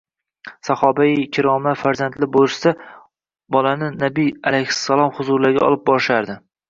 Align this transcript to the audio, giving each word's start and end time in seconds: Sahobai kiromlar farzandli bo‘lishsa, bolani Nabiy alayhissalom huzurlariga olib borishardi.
Sahobai 0.67 1.09
kiromlar 1.37 1.77
farzandli 1.81 2.29
bo‘lishsa, 2.37 2.73
bolani 3.57 3.91
Nabiy 4.05 4.33
alayhissalom 4.53 5.13
huzurlariga 5.21 5.69
olib 5.69 5.85
borishardi. 5.93 6.41